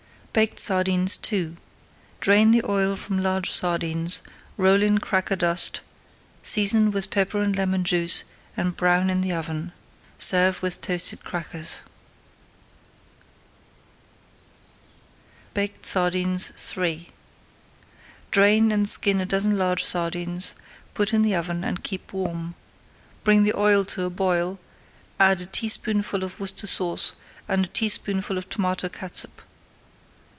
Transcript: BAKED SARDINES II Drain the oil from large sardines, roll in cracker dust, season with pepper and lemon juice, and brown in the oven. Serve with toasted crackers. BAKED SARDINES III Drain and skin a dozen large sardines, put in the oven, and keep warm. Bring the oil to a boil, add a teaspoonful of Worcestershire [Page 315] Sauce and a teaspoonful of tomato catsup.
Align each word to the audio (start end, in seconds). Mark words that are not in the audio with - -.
BAKED 0.33 0.59
SARDINES 0.59 1.19
II 1.33 1.57
Drain 2.21 2.51
the 2.51 2.63
oil 2.65 2.95
from 2.95 3.21
large 3.21 3.51
sardines, 3.51 4.21
roll 4.55 4.81
in 4.81 4.99
cracker 4.99 5.35
dust, 5.35 5.81
season 6.41 6.89
with 6.91 7.09
pepper 7.09 7.41
and 7.41 7.53
lemon 7.53 7.83
juice, 7.83 8.23
and 8.55 8.77
brown 8.77 9.09
in 9.09 9.19
the 9.19 9.33
oven. 9.33 9.73
Serve 10.17 10.61
with 10.61 10.79
toasted 10.79 11.25
crackers. 11.25 11.81
BAKED 15.53 15.85
SARDINES 15.85 16.53
III 16.77 17.09
Drain 18.31 18.71
and 18.71 18.87
skin 18.87 19.19
a 19.19 19.25
dozen 19.25 19.57
large 19.57 19.83
sardines, 19.83 20.55
put 20.93 21.13
in 21.13 21.23
the 21.23 21.35
oven, 21.35 21.65
and 21.65 21.83
keep 21.83 22.13
warm. 22.13 22.55
Bring 23.25 23.43
the 23.43 23.59
oil 23.59 23.83
to 23.83 24.05
a 24.05 24.09
boil, 24.09 24.59
add 25.19 25.41
a 25.41 25.45
teaspoonful 25.45 26.23
of 26.23 26.39
Worcestershire 26.39 26.95
[Page 26.95 27.11
315] 27.17 27.17
Sauce 27.17 27.49
and 27.49 27.65
a 27.65 27.67
teaspoonful 27.67 28.37
of 28.37 28.47
tomato 28.47 28.87
catsup. 28.87 29.41